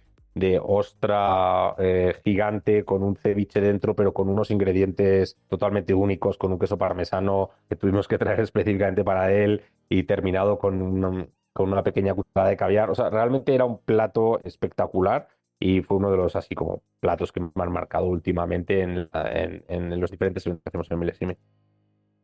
ostra 0.63 1.75
eh, 1.79 2.15
gigante 2.23 2.85
con 2.85 3.03
un 3.03 3.17
ceviche 3.17 3.59
dentro, 3.59 3.93
pero 3.93 4.13
con 4.13 4.29
unos 4.29 4.51
ingredientes 4.51 5.35
totalmente 5.49 5.93
únicos, 5.93 6.37
con 6.37 6.53
un 6.53 6.59
queso 6.59 6.77
parmesano 6.77 7.49
que 7.67 7.75
tuvimos 7.75 8.07
que 8.07 8.17
traer 8.17 8.39
específicamente 8.39 9.03
para 9.03 9.33
él 9.33 9.63
y 9.89 10.03
terminado 10.03 10.57
con 10.57 10.81
una, 10.81 11.27
con 11.51 11.73
una 11.73 11.83
pequeña 11.83 12.13
cucharada 12.13 12.51
de 12.51 12.55
caviar. 12.55 12.89
O 12.89 12.95
sea, 12.95 13.09
realmente 13.09 13.53
era 13.53 13.65
un 13.65 13.79
plato 13.79 14.39
espectacular 14.45 15.27
y 15.59 15.81
fue 15.81 15.97
uno 15.97 16.09
de 16.09 16.17
los 16.17 16.35
así 16.35 16.55
como 16.55 16.81
platos 16.99 17.31
que 17.31 17.41
me 17.41 17.51
han 17.55 17.71
marcado 17.71 18.05
últimamente 18.05 18.81
en, 18.81 19.09
en, 19.13 19.99
los 19.99 20.09
diferentes 20.09 20.45
eventos 20.45 20.63
que 20.63 20.69
hacemos 20.69 20.89
en 20.89 20.99
Milesime. 20.99 21.37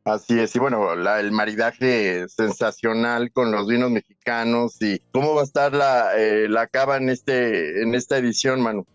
Así 0.06 0.40
es, 0.40 0.56
y 0.56 0.60
bueno, 0.60 0.94
el 0.94 1.32
maridaje 1.32 2.30
sensacional 2.30 3.32
con 3.32 3.52
los 3.52 3.68
vinos 3.68 3.90
mexicanos 3.90 4.80
y 4.82 5.00
cómo 5.12 5.34
va 5.34 5.42
a 5.42 5.46
estar 5.46 5.74
la, 5.74 6.16
eh, 6.16 6.48
la 6.48 6.68
cava 6.68 6.98
en, 6.98 7.10
este, 7.10 7.82
en 7.82 7.96
esta 7.96 8.18
edición, 8.18 8.62
Manu. 8.62 8.86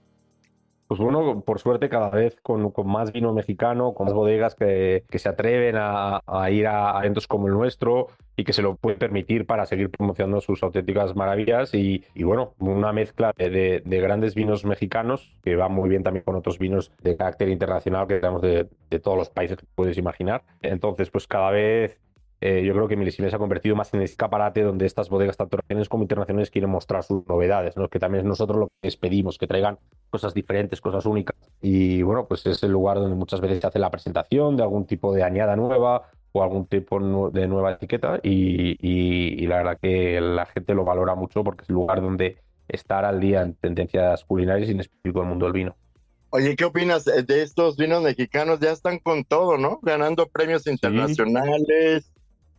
Pues 0.86 1.00
bueno, 1.00 1.40
por 1.42 1.58
suerte 1.58 1.88
cada 1.88 2.10
vez 2.10 2.36
con, 2.42 2.70
con 2.70 2.88
más 2.88 3.12
vino 3.12 3.32
mexicano, 3.32 3.92
con 3.92 4.06
más 4.06 4.14
bodegas 4.14 4.54
que, 4.54 5.04
que 5.08 5.18
se 5.18 5.28
atreven 5.28 5.76
a, 5.76 6.20
a, 6.26 6.50
ir 6.50 6.66
a 6.66 6.98
eventos 7.00 7.26
como 7.26 7.48
el 7.48 7.54
nuestro 7.54 8.08
y 8.40 8.44
que 8.44 8.54
se 8.54 8.62
lo 8.62 8.76
pueden 8.76 8.98
permitir 8.98 9.44
para 9.44 9.66
seguir 9.66 9.90
promocionando 9.90 10.40
sus 10.40 10.62
auténticas 10.62 11.14
maravillas 11.14 11.74
y, 11.74 12.04
y 12.14 12.22
bueno, 12.22 12.54
una 12.58 12.90
mezcla 12.90 13.34
de, 13.36 13.82
de, 13.84 14.00
grandes 14.00 14.34
vinos 14.34 14.64
mexicanos 14.64 15.36
que 15.42 15.56
va 15.56 15.68
muy 15.68 15.90
bien 15.90 16.02
también 16.02 16.24
con 16.24 16.36
otros 16.36 16.58
vinos 16.58 16.90
de 17.02 17.16
carácter 17.16 17.50
internacional 17.50 18.06
que 18.06 18.18
tenemos 18.18 18.40
de, 18.40 18.66
de 18.88 18.98
todos 18.98 19.18
los 19.18 19.28
países 19.28 19.58
que 19.58 19.66
puedes 19.74 19.98
imaginar. 19.98 20.42
Entonces, 20.62 21.10
pues 21.10 21.26
cada 21.26 21.50
vez 21.50 22.00
eh, 22.40 22.64
yo 22.64 22.72
creo 22.72 22.88
que 22.88 22.96
Milesime 22.96 23.28
se 23.28 23.36
ha 23.36 23.38
convertido 23.38 23.76
más 23.76 23.92
en 23.92 24.00
escaparate 24.00 24.62
donde 24.62 24.86
estas 24.86 25.10
bodegas, 25.10 25.36
tanto 25.36 25.58
nacionales 25.58 25.90
como 25.90 26.04
internacionales, 26.04 26.50
quieren 26.50 26.70
mostrar 26.70 27.04
sus 27.04 27.26
novedades, 27.28 27.76
¿no? 27.76 27.88
que 27.88 27.98
también 27.98 28.24
es 28.24 28.28
nosotros 28.28 28.58
lo 28.58 28.66
que 28.68 28.72
les 28.86 28.96
pedimos, 28.96 29.36
que 29.36 29.46
traigan 29.46 29.78
cosas 30.08 30.32
diferentes, 30.32 30.80
cosas 30.80 31.04
únicas. 31.04 31.36
Y 31.60 32.00
bueno, 32.00 32.26
pues 32.26 32.46
es 32.46 32.62
el 32.62 32.72
lugar 32.72 32.96
donde 32.96 33.14
muchas 33.14 33.42
veces 33.42 33.60
se 33.60 33.66
hace 33.66 33.78
la 33.78 33.90
presentación 33.90 34.56
de 34.56 34.62
algún 34.62 34.86
tipo 34.86 35.12
de 35.12 35.22
añada 35.22 35.54
nueva 35.54 36.08
o 36.32 36.42
algún 36.42 36.66
tipo 36.66 37.30
de 37.30 37.48
nueva 37.48 37.72
etiqueta 37.72 38.20
y, 38.22 38.76
y, 38.80 39.46
la 39.46 39.56
verdad 39.58 39.78
que 39.80 40.20
la 40.20 40.46
gente 40.46 40.74
lo 40.74 40.84
valora 40.84 41.14
mucho 41.14 41.42
porque 41.42 41.62
es 41.64 41.70
el 41.70 41.74
lugar 41.74 42.00
donde 42.00 42.38
estar 42.68 43.04
al 43.04 43.20
día 43.20 43.42
en 43.42 43.54
tendencias 43.54 44.24
culinarias 44.24 44.68
y 44.68 44.72
en 44.72 44.80
específico 44.80 45.20
el 45.22 45.28
mundo 45.28 45.46
del 45.46 45.52
vino. 45.52 45.76
Oye, 46.30 46.54
¿qué 46.54 46.64
opinas 46.64 47.04
de 47.04 47.42
estos 47.42 47.76
vinos 47.76 48.04
mexicanos? 48.04 48.60
Ya 48.60 48.70
están 48.70 49.00
con 49.00 49.24
todo, 49.24 49.58
¿no? 49.58 49.80
Ganando 49.82 50.28
premios 50.28 50.66
internacionales. 50.68 52.12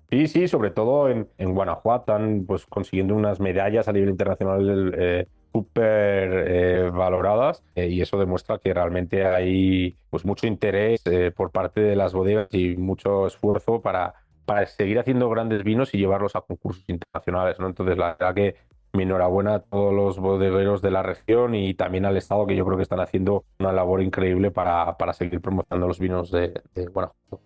Sí, 0.10 0.28
sí, 0.28 0.48
sobre 0.50 0.72
todo 0.72 1.10
en, 1.10 1.28
Guanajuato, 1.38 2.12
están 2.12 2.46
pues, 2.46 2.66
consiguiendo 2.66 3.16
unas 3.16 3.40
medallas 3.40 3.88
a 3.88 3.94
nivel 3.94 4.10
internacional 4.10 4.94
eh, 4.98 5.28
súper 5.52 6.46
eh, 6.48 6.90
valoradas 6.92 7.64
eh, 7.76 7.88
y 7.88 8.02
eso 8.02 8.18
demuestra 8.18 8.60
que 8.60 8.74
realmente 8.74 9.26
hay 9.26 9.96
pues, 10.10 10.26
mucho 10.26 10.48
interés 10.48 11.04
por 11.36 11.52
parte 11.52 11.82
de 11.82 11.96
las 11.96 12.14
bodegas 12.14 12.48
y 12.52 12.76
mucho 12.78 13.28
esfuerzo 13.28 13.82
para, 13.82 14.16
para 14.46 14.66
seguir 14.66 15.00
haciendo 15.00 15.30
grandes 15.30 15.64
vinos 15.64 15.94
y 15.94 15.98
llevarlos 15.98 16.36
a 16.36 16.42
concursos 16.42 16.84
internacionales. 16.88 17.60
¿no? 17.60 17.68
Entonces, 17.68 17.98
la 17.98 18.16
verdad 18.18 18.36
que 18.36 18.56
mi 18.94 19.04
enhorabuena 19.04 19.56
a 19.56 19.60
todos 19.60 19.94
los 19.94 20.20
bodegueros 20.20 20.82
de 20.82 20.92
la 20.92 21.04
región 21.04 21.56
y 21.56 21.74
también 21.74 22.06
al 22.06 22.18
Estado, 22.18 22.46
que 22.46 22.56
yo 22.56 22.66
creo 22.66 22.78
que 22.78 22.84
están 22.84 23.00
haciendo 23.00 23.46
una 23.60 23.72
labor 23.72 24.02
increíble 24.02 24.52
para, 24.52 24.98
para 24.98 25.14
seguir 25.14 25.40
promocionando 25.42 25.88
los 25.88 26.00
vinos 26.00 26.32
de, 26.32 26.62
de 26.76 26.86
Guanajuato. 26.88 27.42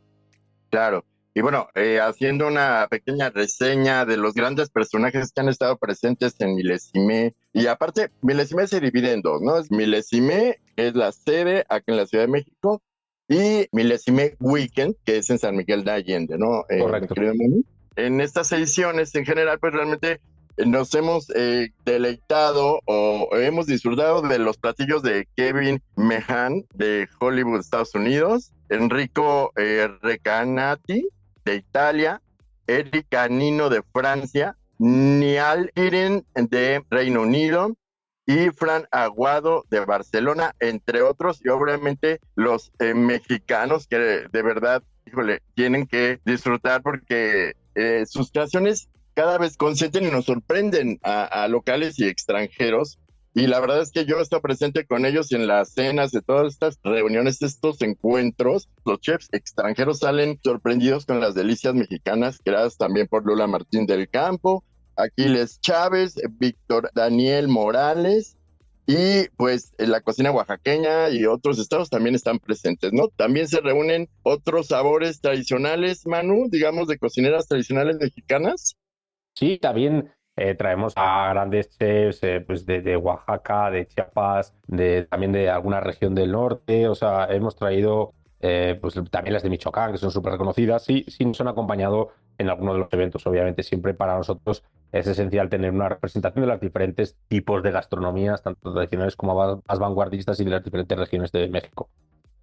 Claro. 0.69 1.03
Y 1.37 1.41
bueno, 1.41 1.67
eh, 1.75 1.99
haciendo 1.99 2.47
una 2.47 2.87
pequeña 2.89 3.29
reseña 3.29 4.05
de 4.05 4.15
los 4.15 4.35
grandes 4.35 4.69
personajes 4.69 5.33
que 5.33 5.41
han 5.41 5.49
estado 5.49 5.77
presentes 5.77 6.33
en 6.39 6.55
Milesime. 6.55 7.35
Y 7.51 7.67
aparte, 7.67 8.09
Milesime 8.21 8.67
se 8.67 8.79
divide 8.79 9.11
en 9.11 9.21
dos, 9.21 9.41
¿no? 9.41 9.55
Milesime 9.69 10.61
es 10.77 10.95
la 10.95 11.11
sede 11.11 11.65
aquí 11.67 11.91
en 11.91 11.97
la 11.97 12.07
Ciudad 12.07 12.23
de 12.23 12.31
México 12.31 12.81
y 13.27 13.67
Milesime 13.73 14.37
Weekend, 14.39 14.95
que 15.03 15.17
es 15.17 15.29
en 15.29 15.37
San 15.37 15.57
Miguel 15.57 15.83
de 15.83 15.91
Allende, 15.91 16.37
¿no? 16.37 16.63
Eh, 16.69 16.79
Correcto. 16.79 17.13
En 17.97 18.21
estas 18.21 18.49
ediciones, 18.53 19.13
en 19.15 19.25
general, 19.25 19.59
pues 19.59 19.73
realmente 19.73 20.21
nos 20.65 20.95
hemos 20.95 21.29
eh, 21.35 21.71
deleitado 21.83 22.79
o 22.85 23.27
hemos 23.35 23.65
disfrutado 23.65 24.21
de 24.21 24.39
los 24.39 24.57
platillos 24.57 25.03
de 25.03 25.27
Kevin 25.35 25.83
Mehan 25.97 26.63
de 26.73 27.09
Hollywood, 27.19 27.59
Estados 27.59 27.93
Unidos, 27.93 28.53
Enrico 28.69 29.51
Recanati 30.01 31.09
de 31.45 31.55
Italia, 31.55 32.21
Erika 32.67 33.27
Nino 33.29 33.69
de 33.69 33.83
Francia, 33.93 34.57
Nial 34.77 35.71
Iren 35.75 36.25
de 36.33 36.83
Reino 36.89 37.21
Unido 37.21 37.75
y 38.25 38.49
Fran 38.49 38.87
Aguado 38.91 39.63
de 39.69 39.85
Barcelona, 39.85 40.55
entre 40.59 41.01
otros, 41.03 41.39
y 41.45 41.49
obviamente 41.49 42.19
los 42.35 42.71
eh, 42.79 42.93
mexicanos 42.93 43.87
que 43.87 43.97
de 43.97 44.41
verdad, 44.41 44.83
híjole, 45.05 45.41
tienen 45.53 45.85
que 45.85 46.19
disfrutar 46.25 46.81
porque 46.81 47.53
eh, 47.75 48.05
sus 48.07 48.31
creaciones 48.31 48.89
cada 49.13 49.37
vez 49.37 49.55
consienten 49.55 50.05
y 50.05 50.11
nos 50.11 50.25
sorprenden 50.25 50.99
a 51.03 51.47
locales 51.47 51.97
y 51.99 52.07
extranjeros 52.07 52.99
y 53.37 53.47
la 53.47 53.59
verdad 53.59 53.81
es 53.81 53.91
que 53.91 54.05
yo 54.05 54.17
he 54.17 54.21
estado 54.21 54.41
presente 54.41 54.85
con 54.85 55.05
ellos 55.05 55.33
en 55.33 55.45
las 55.45 55.73
cenas 55.73 56.11
de 56.11 56.21
todas 56.21 56.53
estas 56.53 56.79
reuniones, 56.85 57.41
estos 57.41 57.81
encuentros. 57.81 58.69
Los 58.85 59.01
chefs 59.01 59.27
extranjeros 59.33 59.99
salen 59.99 60.39
sorprendidos 60.41 61.05
con 61.05 61.19
las 61.19 61.35
delicias 61.35 61.75
mexicanas, 61.75 62.39
creadas 62.41 62.77
también 62.77 63.07
por 63.07 63.25
Lula 63.25 63.45
Martín 63.45 63.87
del 63.87 64.09
Campo, 64.09 64.63
Aquiles 64.95 65.59
Chávez, 65.59 66.15
Víctor 66.39 66.89
Daniel 66.95 67.49
Morales. 67.49 68.37
Y 68.87 69.27
pues 69.35 69.73
en 69.79 69.91
la 69.91 69.99
cocina 69.99 70.31
oaxaqueña 70.31 71.09
y 71.09 71.25
otros 71.25 71.59
estados 71.59 71.89
también 71.89 72.15
están 72.15 72.39
presentes, 72.39 72.93
¿no? 72.93 73.09
También 73.17 73.49
se 73.49 73.59
reúnen 73.59 74.07
otros 74.23 74.67
sabores 74.67 75.19
tradicionales, 75.19 76.07
Manu, 76.07 76.47
digamos, 76.49 76.87
de 76.87 76.97
cocineras 76.97 77.47
tradicionales 77.47 77.97
mexicanas. 77.99 78.77
Sí, 79.33 79.57
también 79.57 80.14
eh, 80.37 80.55
traemos 80.55 80.93
a 80.95 81.29
grandes 81.29 81.69
chefs 81.69 82.21
eh, 82.23 82.41
pues 82.41 82.65
de, 82.65 82.97
Oaxaca, 82.97 83.71
de 83.71 83.87
Chiapas, 83.87 84.53
de, 84.67 85.03
también 85.09 85.31
de 85.31 85.49
alguna 85.49 85.79
región 85.79 86.13
del 86.13 86.31
norte. 86.31 86.87
O 86.89 86.95
sea, 86.95 87.27
hemos 87.29 87.55
traído 87.55 88.13
eh, 88.41 88.77
pues 88.81 88.95
también 89.09 89.33
las 89.33 89.43
de 89.43 89.49
Michoacán, 89.49 89.91
que 89.91 89.97
son 89.97 90.11
súper 90.11 90.33
reconocidas. 90.33 90.83
Sí, 90.83 91.05
sí 91.07 91.25
nos 91.25 91.39
han 91.41 91.47
acompañado 91.47 92.09
en 92.37 92.49
algunos 92.49 92.75
de 92.75 92.79
los 92.79 92.93
eventos, 92.93 93.25
obviamente, 93.27 93.63
siempre 93.63 93.93
para 93.93 94.17
nosotros 94.17 94.63
es 94.91 95.07
esencial 95.07 95.49
tener 95.49 95.71
una 95.71 95.89
representación 95.89 96.45
de 96.45 96.51
los 96.51 96.59
diferentes 96.59 97.17
tipos 97.27 97.63
de 97.63 97.71
gastronomías, 97.71 98.41
tanto 98.41 98.73
tradicionales 98.73 99.15
como 99.15 99.61
más 99.67 99.79
vanguardistas 99.79 100.39
y 100.39 100.45
de 100.45 100.51
las 100.51 100.63
diferentes 100.63 100.97
regiones 100.97 101.31
de 101.31 101.47
México. 101.49 101.89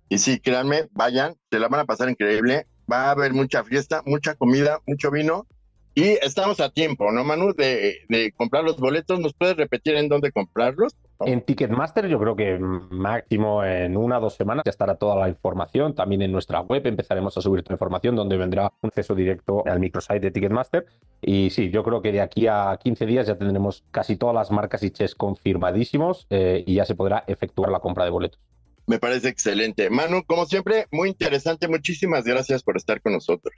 Y 0.08 0.18
sí, 0.18 0.40
créanme, 0.40 0.88
vayan, 0.92 1.36
se 1.50 1.58
la 1.58 1.68
van 1.68 1.80
a 1.80 1.84
pasar 1.86 2.10
increíble. 2.10 2.66
Va 2.90 3.06
a 3.06 3.10
haber 3.12 3.32
mucha 3.32 3.64
fiesta, 3.64 4.02
mucha 4.04 4.34
comida, 4.34 4.80
mucho 4.86 5.10
vino. 5.10 5.46
Y 5.94 6.04
estamos 6.22 6.60
a 6.60 6.70
tiempo, 6.70 7.12
¿no, 7.12 7.22
Manu? 7.22 7.52
De, 7.54 7.98
de 8.08 8.32
comprar 8.32 8.64
los 8.64 8.78
boletos. 8.78 9.20
¿Nos 9.20 9.34
puedes 9.34 9.56
repetir 9.56 9.94
en 9.96 10.08
dónde 10.08 10.32
comprarlos? 10.32 10.96
En 11.26 11.42
Ticketmaster 11.42 12.08
yo 12.08 12.18
creo 12.18 12.34
que 12.34 12.58
máximo 12.58 13.62
en 13.64 13.96
una 13.96 14.18
o 14.18 14.22
dos 14.22 14.34
semanas 14.34 14.62
ya 14.64 14.70
estará 14.70 14.96
toda 14.96 15.16
la 15.16 15.28
información. 15.28 15.94
También 15.94 16.22
en 16.22 16.32
nuestra 16.32 16.60
web 16.60 16.86
empezaremos 16.86 17.36
a 17.36 17.42
subir 17.42 17.62
toda 17.62 17.72
la 17.72 17.76
información 17.76 18.16
donde 18.16 18.36
vendrá 18.38 18.72
un 18.80 18.88
acceso 18.88 19.14
directo 19.14 19.64
al 19.66 19.80
microsite 19.80 20.20
de 20.20 20.30
Ticketmaster. 20.30 20.86
Y 21.20 21.50
sí, 21.50 21.70
yo 21.70 21.84
creo 21.84 22.00
que 22.00 22.10
de 22.10 22.22
aquí 22.22 22.46
a 22.46 22.78
15 22.82 23.06
días 23.06 23.26
ya 23.26 23.36
tendremos 23.36 23.84
casi 23.90 24.16
todas 24.16 24.34
las 24.34 24.50
marcas 24.50 24.82
y 24.82 24.90
chess 24.90 25.14
confirmadísimos 25.14 26.26
eh, 26.30 26.64
y 26.66 26.76
ya 26.76 26.86
se 26.86 26.94
podrá 26.94 27.24
efectuar 27.26 27.70
la 27.70 27.80
compra 27.80 28.04
de 28.04 28.10
boletos. 28.10 28.40
Me 28.86 28.98
parece 28.98 29.28
excelente. 29.28 29.90
Manu, 29.90 30.24
como 30.24 30.46
siempre, 30.46 30.86
muy 30.90 31.10
interesante. 31.10 31.68
Muchísimas 31.68 32.24
gracias 32.24 32.62
por 32.62 32.76
estar 32.76 33.00
con 33.00 33.12
nosotros. 33.12 33.54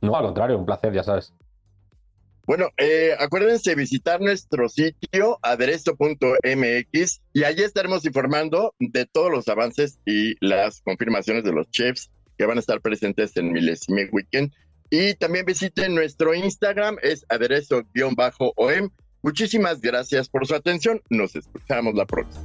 No, 0.00 0.16
al 0.16 0.24
contrario, 0.24 0.58
un 0.58 0.64
placer, 0.64 0.92
ya 0.92 1.02
sabes. 1.02 1.34
Bueno, 2.44 2.70
eh, 2.76 3.14
acuérdense 3.18 3.74
visitar 3.74 4.20
nuestro 4.20 4.68
sitio 4.68 5.38
aderezo.mx 5.42 7.20
y 7.32 7.44
allí 7.44 7.62
estaremos 7.62 8.04
informando 8.04 8.74
de 8.80 9.06
todos 9.06 9.30
los 9.30 9.48
avances 9.48 9.98
y 10.04 10.34
las 10.44 10.80
confirmaciones 10.82 11.44
de 11.44 11.52
los 11.52 11.70
chefs 11.70 12.10
que 12.36 12.46
van 12.46 12.56
a 12.56 12.60
estar 12.60 12.80
presentes 12.80 13.36
en 13.36 13.52
Milesime 13.52 14.08
Weekend. 14.10 14.52
Y 14.90 15.14
también 15.14 15.46
visiten 15.46 15.94
nuestro 15.94 16.34
Instagram, 16.34 16.96
es 17.02 17.24
aderezo-om. 17.28 18.90
Muchísimas 19.22 19.80
gracias 19.80 20.28
por 20.28 20.46
su 20.46 20.54
atención. 20.54 21.00
Nos 21.08 21.36
escuchamos 21.36 21.94
la 21.94 22.04
próxima. 22.04 22.44